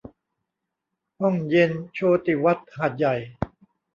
[1.21, 3.15] ห้องเย็นโชติวัฒน์หาดใหญ่